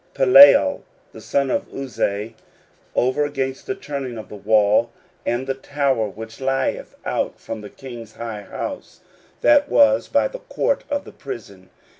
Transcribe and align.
16:003:025 0.15 0.33
Palal 0.33 0.81
the 1.11 1.21
son 1.21 1.51
of 1.51 1.67
Uzai, 1.67 2.33
over 2.95 3.23
against 3.23 3.67
the 3.67 3.75
turning 3.75 4.17
of 4.17 4.29
the 4.29 4.35
wall, 4.35 4.89
and 5.27 5.45
the 5.45 5.53
tower 5.53 6.07
which 6.07 6.41
lieth 6.41 6.95
out 7.05 7.39
from 7.39 7.61
the 7.61 7.69
king's 7.69 8.13
high 8.15 8.41
house, 8.41 9.01
that 9.41 9.69
was 9.69 10.07
by 10.07 10.27
the 10.27 10.39
court 10.39 10.85
of 10.89 11.03
the 11.05 11.11
prison. 11.11 11.69